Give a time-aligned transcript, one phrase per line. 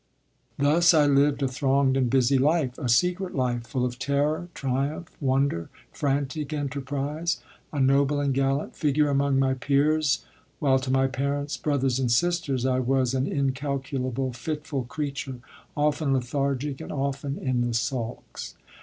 [0.57, 5.15] Thus I lived a thronged and busy life, a secret life, full of terror, triumph,
[5.21, 7.39] wonder, frantic enterprise,
[7.71, 10.25] a noble and gallant figure among my peers,
[10.57, 15.37] while to my parents, brothers and sisters I was an incalculable, fitful creature,
[15.77, 18.55] often lethargic and often in the sulks.